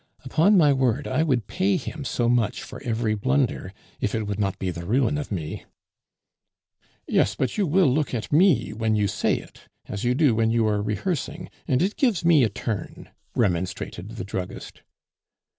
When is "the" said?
4.71-4.87, 14.15-14.23